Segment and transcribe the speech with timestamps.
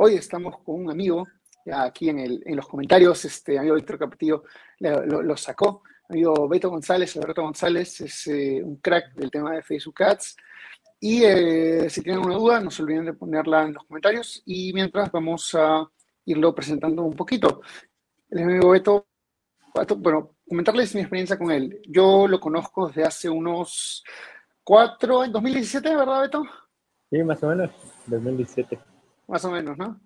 [0.00, 1.26] Hoy estamos con un amigo,
[1.72, 4.44] aquí en, los comentarios, este amigo Víctor Capetillo
[4.78, 5.82] lo, sacó.
[6.08, 10.36] Amigo Beto González, Alberto González, es eh, un crack del tema de Facebook Ads.
[11.00, 14.40] Y eh, si tienen una duda, no se olviden de ponerla en los comentarios.
[14.46, 15.84] Y mientras vamos a
[16.26, 17.62] irlo presentando un poquito.
[18.30, 19.08] El amigo Beto,
[19.96, 21.80] bueno, comentarles mi experiencia con él.
[21.88, 24.04] Yo lo conozco desde hace unos
[24.62, 26.44] cuatro, en 2017, ¿verdad, Beto?
[27.10, 27.72] Sí, más o menos,
[28.06, 28.78] 2017
[29.28, 30.00] más o menos, ¿no?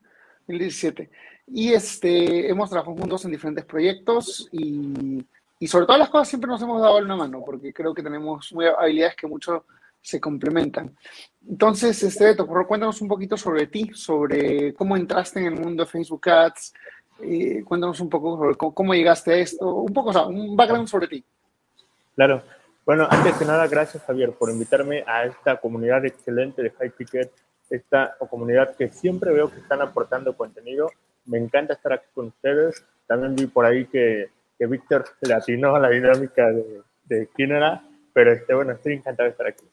[0.47, 1.11] 2017.
[1.47, 5.25] Y este, hemos trabajado juntos en diferentes proyectos y,
[5.59, 8.53] y, sobre todas las cosas siempre nos hemos dado una mano porque creo que tenemos
[8.53, 9.65] muy habilidades que mucho
[10.01, 10.95] se complementan.
[11.49, 15.91] Entonces, este, Beto, cuéntanos un poquito sobre ti, sobre cómo entraste en el mundo de
[15.91, 16.75] Facebook Ads,
[17.23, 21.25] eh, cuéntanos un poco sobre cómo, llegaste a esto, un poco, un background sobre ti.
[22.17, 22.43] Claro.
[22.85, 27.31] Bueno, antes que nada, gracias Javier por invitarme a esta comunidad excelente de High Ticket
[27.73, 30.91] esta comunidad que siempre veo que están aportando contenido.
[31.25, 32.85] Me encanta estar aquí con ustedes.
[33.07, 37.53] También vi por ahí que, que Víctor le atinó a la dinámica de, de quién
[37.53, 39.65] era, pero este, bueno, estoy encantado de estar aquí.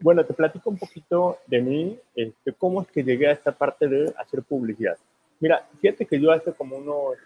[0.00, 3.88] Bueno, te platico un poquito de mí, este, cómo es que llegué a esta parte
[3.88, 4.96] de hacer publicidad.
[5.40, 7.16] Mira, fíjate que yo hace como unos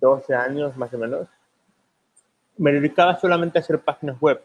[0.00, 1.26] 12 años más o menos,
[2.58, 4.40] me dedicaba solamente a hacer páginas web.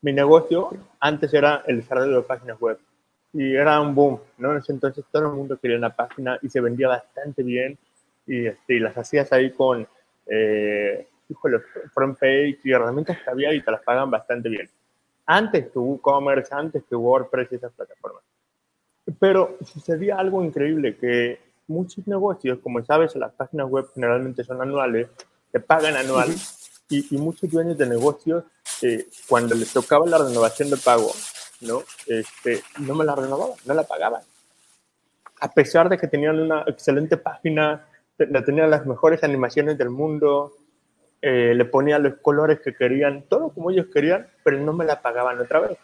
[0.00, 0.70] Mi negocio
[1.00, 2.78] antes era el desarrollo de páginas web
[3.32, 4.52] y era un boom, ¿no?
[4.52, 7.78] En ese entonces todo el mundo quería una página y se vendía bastante bien
[8.26, 9.86] y, este, las hacías ahí con,
[10.26, 11.60] eh, híjole,
[11.92, 14.68] front page y herramientas que había y te las pagan bastante bien.
[15.26, 18.22] Antes que WooCommerce, antes que WordPress y esas plataformas.
[19.18, 25.08] Pero sucedía algo increíble, que muchos negocios, como sabes, las páginas web generalmente son anuales,
[25.52, 26.28] te pagan anual
[26.88, 28.44] y, y muchos dueños de negocios,
[28.82, 31.10] eh, cuando les tocaba la renovación de pago,
[31.60, 31.82] ¿no?
[32.06, 34.22] Este, no me la renovaban, no la pagaban.
[35.40, 37.86] A pesar de que tenían una excelente página,
[38.44, 40.52] tenían las mejores animaciones del mundo,
[41.20, 45.00] eh, le ponían los colores que querían, todo como ellos querían, pero no me la
[45.00, 45.78] pagaban otra vez.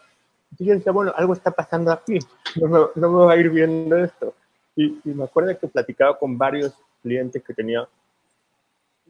[0.51, 2.19] Entonces yo decía, bueno, algo está pasando aquí,
[2.55, 4.33] no me, no me va a ir viendo esto.
[4.75, 7.87] Y, y, me acuerdo que platicaba con varios clientes que tenía,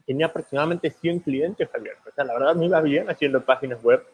[0.04, 1.96] tenía aproximadamente 100 clientes, Javier.
[2.06, 4.04] O sea, la verdad me iba bien haciendo páginas web,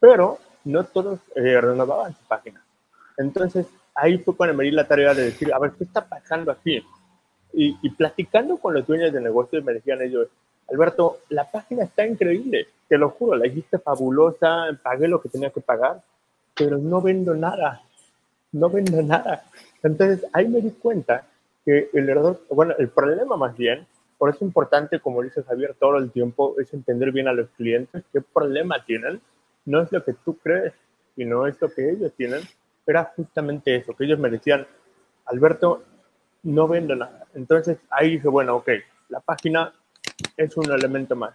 [0.00, 2.62] pero no todos eh, renovaban su página.
[3.16, 6.52] Entonces, ahí fue cuando me di la tarea de decir, a ver, ¿qué está pasando
[6.52, 6.82] aquí?
[7.52, 10.28] Y, y platicando con los dueños de negocios, me decían ellos,
[10.70, 15.50] Alberto, la página está increíble, te lo juro, la hiciste fabulosa, pagué lo que tenía
[15.50, 16.02] que pagar,
[16.54, 17.82] pero no vendo nada,
[18.52, 19.44] no vendo nada.
[19.82, 21.24] Entonces, ahí me di cuenta
[21.64, 23.86] que el error, bueno, el problema más bien,
[24.18, 27.48] por eso es importante, como dice Javier, todo el tiempo, es entender bien a los
[27.50, 29.20] clientes qué problema tienen
[29.68, 30.72] no es lo que tú crees
[31.14, 32.40] y no es lo que ellos tienen,
[32.86, 34.66] era justamente eso, que ellos me decían,
[35.26, 35.84] Alberto,
[36.42, 37.26] no vendo nada.
[37.34, 38.70] Entonces ahí dije, bueno, ok,
[39.10, 39.74] la página
[40.38, 41.34] es un elemento más.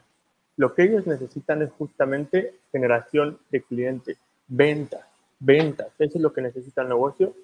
[0.58, 4.18] Lo que ellos necesitan es justamente generación de clientes,
[4.48, 5.06] ventas,
[5.40, 5.88] ventas.
[6.00, 7.36] Eso es lo que necesita el negocio.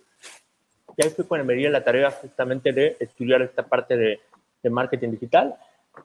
[0.97, 4.19] Y ahí fue cuando me di la tarea justamente de estudiar esta parte de,
[4.63, 5.55] de marketing digital.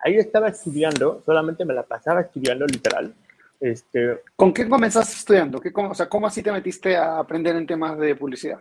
[0.04, 3.14] Ahí estaba estudiando, solamente me la pasaba estudiando literal,
[3.60, 5.60] este, ¿Con qué comenzaste estudiando?
[5.60, 8.60] ¿Qué, cómo, o sea, ¿Cómo así te metiste a aprender en temas de publicidad?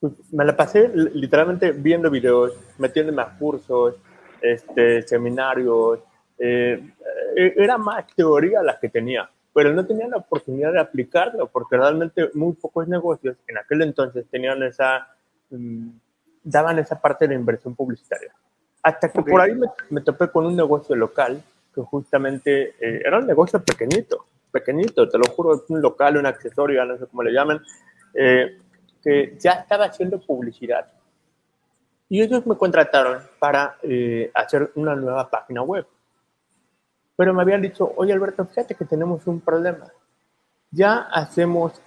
[0.00, 3.96] Pues, me la pasé literalmente viendo videos, metiéndome a cursos,
[4.40, 6.00] este, seminarios.
[6.38, 6.92] Eh,
[7.36, 11.76] eh, era más teoría la que tenía, pero no tenía la oportunidad de aplicarlo porque
[11.76, 15.08] realmente muy pocos negocios en aquel entonces tenían esa,
[15.50, 15.88] mm,
[16.42, 18.34] daban esa parte de inversión publicitaria.
[18.82, 21.42] Hasta que por ahí me, me topé con un negocio local
[21.76, 26.82] que justamente eh, era un negocio pequeñito, pequeñito, te lo juro, un local, un accesorio,
[26.86, 27.60] no sé cómo le llaman,
[28.14, 28.58] eh,
[29.02, 30.90] que ya estaba haciendo publicidad.
[32.08, 35.86] Y ellos me contrataron para eh, hacer una nueva página web.
[37.14, 39.92] Pero me habían dicho, oye Alberto, fíjate que tenemos un problema.
[40.70, 41.80] Ya hacemos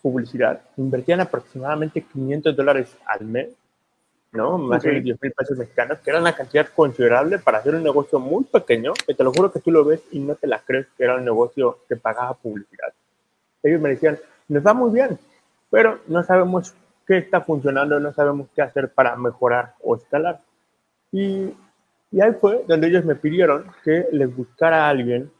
[0.00, 3.48] publicidad, invertían aproximadamente 500 dólares al mes
[4.32, 4.58] ¿no?
[4.58, 8.18] Más de 10 mil pesos mexicanos, que era una cantidad considerable para hacer un negocio
[8.18, 10.86] muy pequeño, que te lo juro que tú lo ves y no te la crees
[10.96, 12.92] que era un negocio que pagaba publicidad.
[13.62, 14.18] Ellos me decían,
[14.48, 15.18] nos va muy bien,
[15.70, 16.74] pero no sabemos
[17.06, 20.40] qué está funcionando, no sabemos qué hacer para mejorar o escalar.
[21.12, 21.52] Y,
[22.12, 25.30] y ahí fue donde ellos me pidieron que les buscara a alguien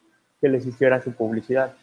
[0.41, 1.75] que les hiciera su publicidad.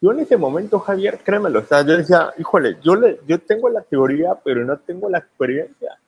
[0.00, 3.68] Yo en ese momento, Javier, créemelo, o sea, yo decía, híjole, yo, le, yo tengo
[3.68, 5.98] la teoría, pero no tengo la experiencia.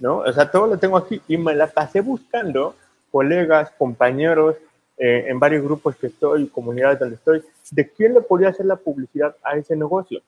[0.00, 0.18] ¿No?
[0.18, 2.74] O sea, todo lo tengo aquí y me la pasé buscando
[3.10, 4.56] colegas, compañeros,
[4.96, 8.76] eh, en varios grupos que estoy, comunidades donde estoy, de quién le podía hacer la
[8.76, 10.20] publicidad a ese negocio.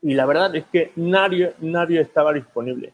[0.00, 2.92] Y la verdad es que nadie, nadie estaba disponible.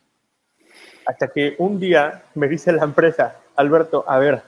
[1.07, 4.43] Hasta que un día me dice la empresa, Alberto, a ver,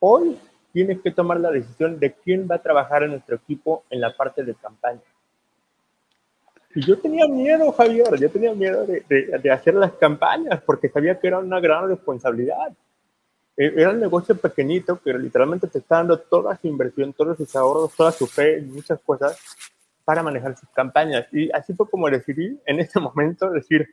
[0.00, 0.36] hoy
[0.72, 4.16] tienes que tomar la decisión de quién va a trabajar en nuestro equipo en la
[4.16, 5.00] parte de campaña.
[6.76, 9.00] Y yo tenía miedo, Javier, yo tenía miedo de,
[9.42, 12.70] de, hacer las campañas porque sabía que era una gran responsabilidad.
[13.56, 17.56] E, era un negocio pequeñito, pero literalmente te está dando toda su inversión, todos sus
[17.56, 19.40] ahorros, toda su fe, muchas cosas
[20.04, 21.26] para manejar sus campañas.
[21.32, 23.88] Y así fue como decidí en ese momento decir,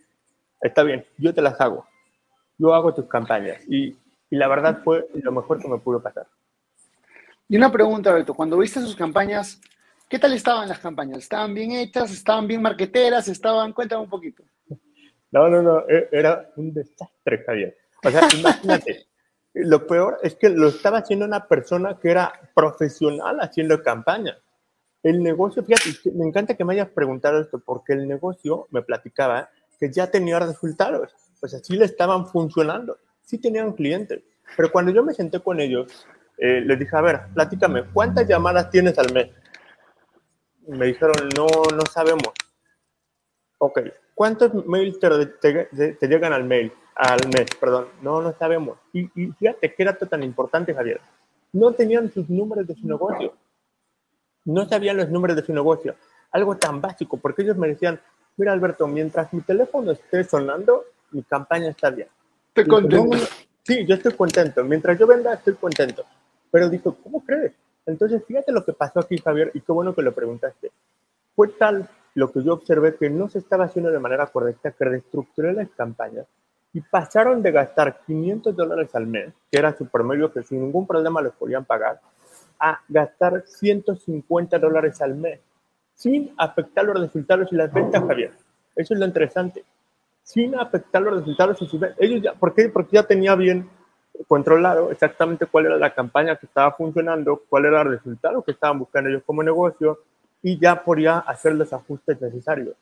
[0.60, 1.88] está bien, yo te las hago,
[2.58, 3.64] yo hago tus campañas.
[3.66, 3.96] Y,
[4.30, 6.28] y la verdad fue lo mejor que me pudo pasar.
[7.48, 9.62] Y una pregunta, Alberto, cuando viste sus campañas,
[10.14, 11.18] ¿qué tal estaban las campañas?
[11.18, 12.12] ¿Estaban bien hechas?
[12.12, 13.28] ¿Estaban bien marqueteras?
[13.28, 13.74] ¿Estaban?
[13.74, 14.44] Cuéntame un poquito.
[15.32, 17.76] No, no, no, e, era un desastre, Javier.
[18.06, 19.08] O sea, imagínate,
[19.56, 24.38] lo peor es que lo estaba haciendo una persona que era profesional haciendo campañas.
[25.02, 29.50] El negocio, fíjate, me encanta que me hayas preguntado esto, porque el negocio me platicaba
[29.80, 31.10] que ya tenía resultados,
[31.40, 34.22] pues así le estaban funcionando, sí tenían clientes,
[34.56, 36.06] pero cuando yo me senté con ellos,
[36.38, 39.32] eh, les dije, a ver, platícame, ¿cuántas llamadas tienes al mes?
[40.68, 42.34] Me dijeron, no, no sabemos.
[43.58, 43.80] Ok,
[44.14, 47.48] ¿cuántos mails te, te, llegan al mail, al mes?
[47.60, 48.78] Perdón, no, no sabemos.
[48.92, 51.00] Y, y fíjate qué dato tan importante, Javier.
[51.54, 53.34] No tenían sus números de su negocio
[54.46, 55.96] no sabían los números de su negocio.
[56.32, 58.00] Algo tan básico, porque ellos me decían,
[58.38, 62.08] mira Alberto, mientras mi teléfono esté sonando, mi campaña está bien.
[62.50, 63.18] Estoy contento.
[63.64, 64.64] sí, yo estoy contento.
[64.64, 66.04] Mientras yo venda, estoy contento.
[66.52, 67.54] Pero dijo, ¿cómo crees?
[67.86, 70.72] Entonces, fíjate lo que pasó aquí, Javier, y qué bueno que lo preguntaste.
[71.36, 74.86] Fue tal lo que yo observé que no se estaba haciendo de manera correcta que
[74.86, 76.26] reestructuré las campañas
[76.74, 80.88] y pasaron de gastar 500 dólares al mes, que era su promedio que sin ningún
[80.88, 82.00] problema les podían pagar,
[82.60, 85.40] a gastar 150 dólares al mes
[85.96, 88.32] sin afectar los resultados y las ventas, Javier.
[88.76, 89.64] Eso es lo interesante.
[90.24, 92.00] Sin afectar los resultados y sus ventas.
[92.02, 92.70] Ellos ya, ¿por qué?
[92.70, 93.70] Porque ya tenía bien
[94.28, 98.80] controlado exactamente cuál era la campaña que estaba funcionando, cuál era el resultado que estaban
[98.80, 100.00] buscando ellos como negocio
[100.42, 102.76] y ya podía hacer los ajustes necesarios.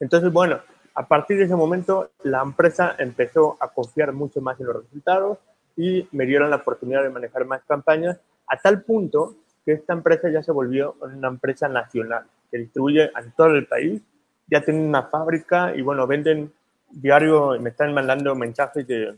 [0.00, 0.58] Entonces, bueno,
[0.94, 5.38] a partir de ese momento la empresa empezó a confiar mucho más en los resultados
[5.76, 9.34] y me dieron la oportunidad de manejar más campañas a tal punto
[9.64, 14.02] que esta empresa ya se volvió una empresa nacional que distribuye en todo el país,
[14.46, 16.52] ya tienen una fábrica y bueno, venden
[16.90, 19.16] diario, me están mandando mensajes de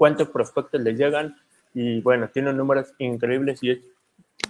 [0.00, 1.36] cuántos prospectos les llegan
[1.74, 3.80] y bueno, tienen números increíbles y es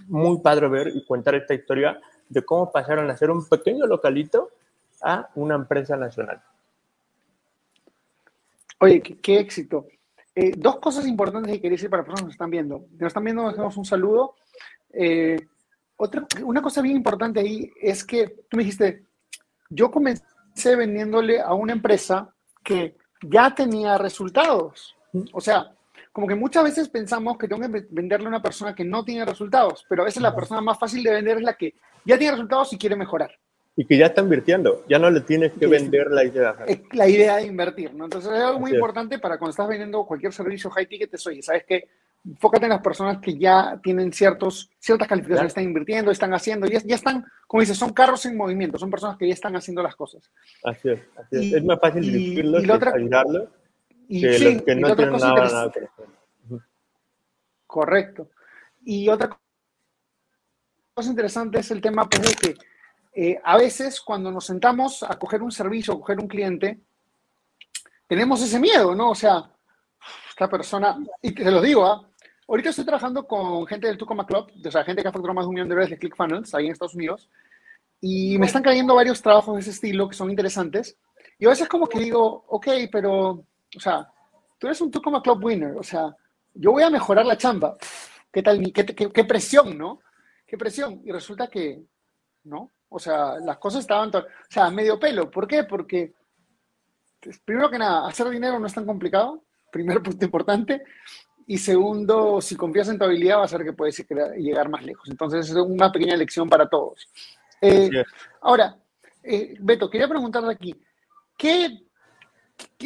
[0.06, 4.50] muy padre ver y contar esta historia de cómo pasaron a ser un pequeño localito
[5.02, 6.40] a una empresa nacional.
[8.78, 9.88] Oye, qué éxito.
[10.36, 12.86] Eh, dos cosas importantes que quería decir para las personas que nos están viendo.
[12.92, 14.36] Nos están viendo, nos damos un saludo.
[14.92, 15.48] Eh,
[15.96, 19.02] otra, una cosa bien importante ahí es que tú me dijiste,
[19.68, 22.32] yo comencé vendiéndole a una empresa
[22.62, 24.94] que ya tenía resultados.
[25.32, 25.72] O sea,
[26.12, 29.24] como que muchas veces pensamos que tengo que venderle a una persona que no tiene
[29.24, 31.74] resultados, pero a veces la persona más fácil de vender es la que
[32.04, 33.30] ya tiene resultados y quiere mejorar
[33.76, 36.54] y que ya está invirtiendo, ya no le tienes que vender la idea.
[36.92, 38.04] La idea de invertir, ¿no?
[38.04, 41.40] Entonces es algo muy importante para cuando estás vendiendo cualquier servicio high ticket, es, oye,
[41.42, 41.88] ¿sabes qué?
[42.26, 46.80] Enfócate en las personas que ya tienen ciertos, ciertas calificaciones, están invirtiendo, están haciendo, ya,
[46.84, 49.96] ya están, como dices, son carros en movimiento, son personas que ya están haciendo las
[49.96, 50.30] cosas.
[50.62, 51.52] Así es, así es.
[51.54, 53.48] es más fácil dirigirlos y, otra, ayudarlos
[54.10, 55.88] y, que los que no tienen nada, nada que
[57.66, 58.28] Correcto.
[58.84, 59.38] Y otra
[60.92, 62.58] cosa interesante es el tema pues, de que
[63.12, 66.80] eh, a veces cuando nos sentamos a coger un servicio, a coger un cliente,
[68.08, 69.10] tenemos ese miedo, ¿no?
[69.10, 69.48] O sea,
[70.28, 72.04] esta persona, y te lo digo, ¿ah?
[72.48, 75.44] ahorita estoy trabajando con gente del Tucoma Club, o sea, gente que ha facturado más
[75.44, 77.30] de un millón de dólares de ClickFunnels ahí en Estados Unidos,
[78.00, 80.96] y me están cayendo varios trabajos de ese estilo que son interesantes,
[81.38, 83.44] y a veces como que digo, ok, pero,
[83.76, 84.08] o sea,
[84.58, 86.14] tú eres un Tucoma Club winner, o sea,
[86.54, 87.76] yo voy a mejorar la chamba.
[88.32, 88.72] ¿Qué tal?
[88.72, 90.00] qué, qué presión, no?
[90.46, 91.00] ¿Qué presión?
[91.04, 91.82] Y resulta que,
[92.44, 92.72] ¿no?
[92.88, 95.30] O sea, las cosas estaban, o sea, medio pelo.
[95.30, 95.62] ¿Por qué?
[95.62, 96.12] Porque,
[97.20, 100.82] pues, primero que nada, hacer dinero no es tan complicado, primer punto importante.
[101.46, 104.04] Y segundo, si confías en tu habilidad, va a ser que puedes
[104.36, 105.08] llegar más lejos.
[105.08, 107.08] Entonces, es una pequeña lección para todos.
[107.60, 107.90] Eh,
[108.40, 108.76] ahora,
[109.22, 110.74] eh, Beto, quería preguntarte aquí,
[111.36, 111.89] ¿qué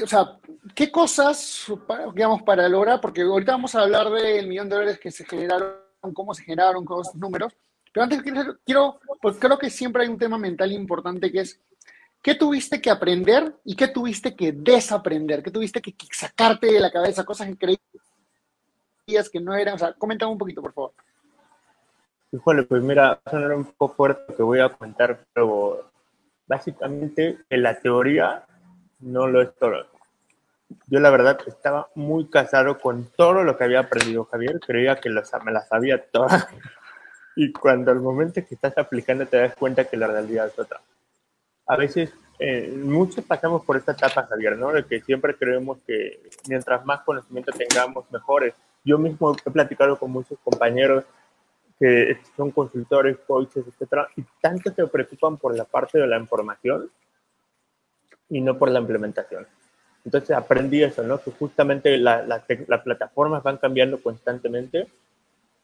[0.02, 0.38] o sea,
[0.74, 1.66] ¿qué cosas,
[2.14, 3.00] digamos, para lograr?
[3.00, 5.74] Porque ahorita vamos a hablar del millón de dólares que se generaron,
[6.12, 7.52] cómo se generaron, con esos números.
[7.92, 8.22] Pero antes
[8.64, 11.60] quiero, pues creo que siempre hay un tema mental importante que es,
[12.20, 15.42] ¿qué tuviste que aprender y qué tuviste que desaprender?
[15.42, 17.24] ¿Qué tuviste que sacarte de la cabeza?
[17.24, 17.78] Cosas que
[19.06, 19.74] creías que no eran.
[19.74, 20.92] O sea, coméntame un poquito, por favor.
[22.32, 25.88] Híjole, pues mira, va sonar un poco fuerte que voy a comentar, pero
[26.48, 28.44] básicamente en la teoría
[29.04, 29.86] no lo es todo.
[30.86, 35.10] Yo la verdad estaba muy casado con todo lo que había aprendido Javier, creía que
[35.10, 36.48] me la sabía toda.
[37.36, 40.80] Y cuando al momento que estás aplicando te das cuenta que la realidad es otra.
[41.66, 44.70] A veces, eh, muchos pasamos por esta etapa, Javier, ¿no?
[44.70, 48.54] De que siempre creemos que mientras más conocimiento tengamos, mejores.
[48.84, 51.02] Yo mismo he platicado con muchos compañeros
[51.80, 56.88] que son consultores, coaches, etcétera, y tanto se preocupan por la parte de la información
[58.28, 59.46] y no por la implementación.
[60.04, 61.20] Entonces aprendí eso, ¿no?
[61.20, 64.88] Que justamente las plataformas van cambiando constantemente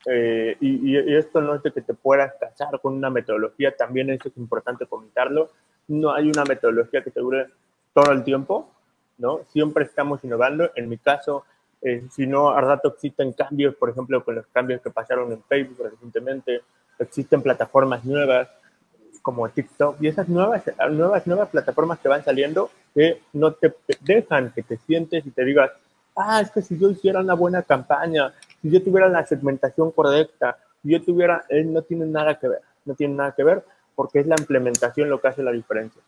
[0.07, 4.29] eh, y, esto no es de que te puedas casar con una metodología, también eso
[4.29, 5.51] es importante comentarlo.
[5.89, 7.49] No hay una metodología que te dure
[7.93, 8.71] todo el tiempo,
[9.19, 9.41] ¿no?
[9.49, 10.71] Siempre estamos innovando.
[10.75, 11.45] En mi caso,
[11.83, 15.43] eh, si no, a rato existen cambios, por ejemplo, con los cambios que pasaron en
[15.43, 16.63] Facebook recientemente,
[16.99, 18.49] existen plataformas nuevas
[19.23, 24.53] como TikTok y esas nuevas, nuevas, nuevas plataformas que van saliendo que no te dejan
[24.53, 25.71] que te sientes y te digas,
[26.17, 30.59] ah, es que si yo hiciera una buena campaña, si yo tuviera la segmentación correcta,
[30.83, 34.21] si yo tuviera, él no tiene nada que ver, no tiene nada que ver porque
[34.21, 36.01] es la implementación lo que hace la diferencia.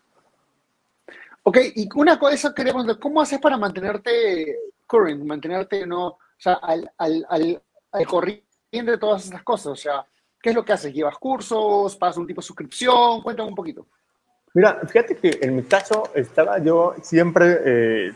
[1.43, 6.91] Ok, y una cosa quería ¿cómo haces para mantenerte current, mantenerte no, o sea, al,
[6.97, 8.47] al, al, al corriente
[8.93, 9.67] de todas esas cosas?
[9.67, 10.07] O sea,
[10.43, 10.93] ¿qué es lo que haces?
[10.93, 11.97] ¿Llevas cursos?
[11.97, 13.23] ¿Pasas un tipo de suscripción?
[13.23, 13.87] Cuéntame un poquito.
[14.55, 18.13] Mira, fíjate que en mi caso estaba yo siempre, eh,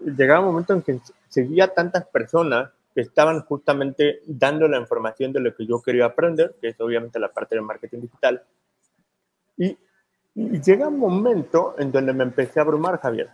[0.00, 5.40] llegaba un momento en que seguía tantas personas que estaban justamente dando la información de
[5.40, 8.42] lo que yo quería aprender, que es obviamente la parte de marketing digital.
[9.56, 9.78] Y,
[10.34, 13.30] llega un momento en donde me empecé a abrumar, Javier,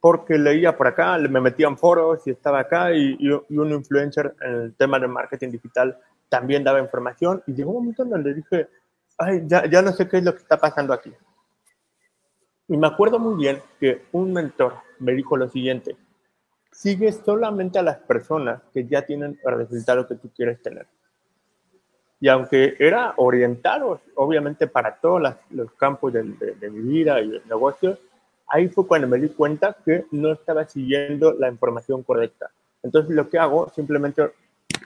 [0.00, 4.34] porque leía por acá, me metía en foros y estaba acá y, y, un influencer
[4.40, 5.98] en el tema de marketing digital
[6.30, 8.68] también daba información y llegó un momento en donde dije,
[9.18, 11.12] ay, ya, ya no sé qué es lo que está pasando aquí.
[12.68, 15.96] Y me acuerdo muy bien que un mentor me dijo lo siguiente,
[16.70, 20.86] sigues solamente a las personas que ya tienen el resultado que tú quieres tener.
[22.20, 27.42] Y aunque era orientado, obviamente, para todos los campos de, de, mi vida y de
[27.46, 27.98] negocios,
[28.46, 32.50] ahí fue cuando me di cuenta que no estaba siguiendo la información correcta.
[32.82, 34.32] Entonces, lo que hago, simplemente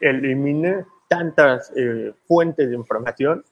[0.01, 3.45] eliminé tantas eh, fuentes de información,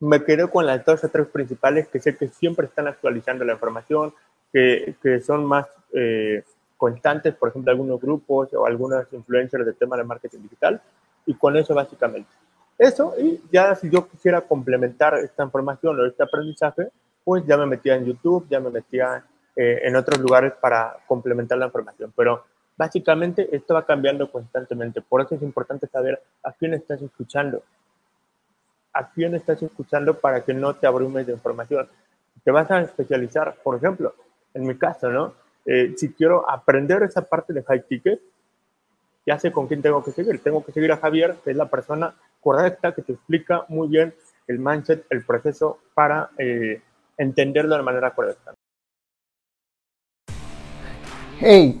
[0.00, 3.54] me quedé con las dos o tres principales que sé que siempre están actualizando la
[3.54, 4.12] información,
[4.52, 6.44] que, que son más eh,
[6.76, 10.80] constantes, por ejemplo, algunos grupos o algunos influencers del tema de marketing digital,
[11.24, 12.30] y con eso básicamente.
[12.78, 16.90] Eso, y ya si yo quisiera complementar esta información o este aprendizaje,
[17.24, 19.24] pues ya me metía en YouTube, ya me metía
[19.56, 22.12] eh, en otros lugares para complementar la información.
[22.14, 22.44] Pero
[22.78, 25.02] básicamente esto va cambiando constantemente.
[25.02, 27.62] Por eso es importante saber a quién estás escuchando.
[28.92, 31.88] A quién estás escuchando para que no te abrumes de información.
[32.44, 34.14] Te vas a especializar, por ejemplo,
[34.54, 35.34] en mi caso, ¿no?
[35.66, 38.20] Eh, si quiero aprender esa parte de high ticket,
[39.26, 40.40] ya sé con quién tengo que seguir.
[40.40, 44.14] Tengo que seguir a Javier, que es la persona correcta que te explica muy bien
[44.46, 46.80] el mindset, el proceso para eh,
[47.18, 48.54] entenderlo de manera correcta.
[51.40, 51.80] Hey,